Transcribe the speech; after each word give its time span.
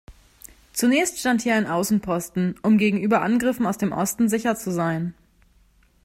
Zunächst 0.73 1.19
stand 1.19 1.43
hier 1.43 1.53
ein 1.53 1.67
Außenposten, 1.67 2.55
um 2.63 2.79
gegenüber 2.79 3.21
Angriffen 3.21 3.67
aus 3.67 3.77
dem 3.77 3.91
Osten 3.91 4.29
sicher 4.29 4.55
zu 4.55 4.71
sein. 4.71 5.13